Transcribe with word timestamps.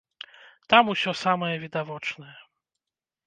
Там 0.73 0.83
усё 0.93 1.11
самае 1.25 1.51
відавочнае. 1.65 2.33